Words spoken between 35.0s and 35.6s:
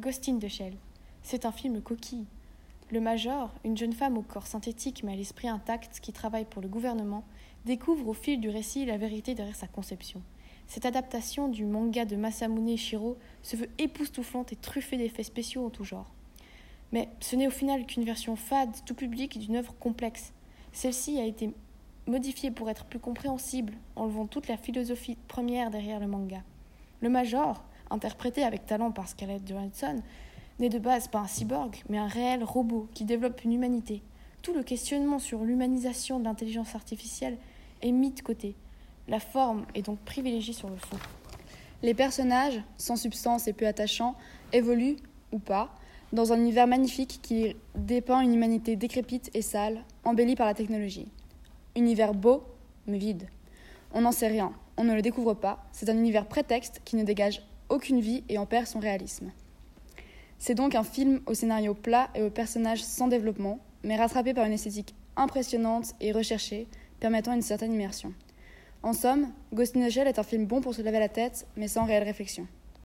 sur